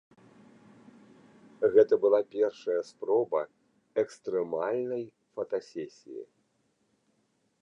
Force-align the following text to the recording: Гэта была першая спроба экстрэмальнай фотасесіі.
Гэта 1.75 1.93
была 2.07 2.21
першая 2.37 2.79
спроба 2.91 3.41
экстрэмальнай 4.05 5.05
фотасесіі. 5.37 6.23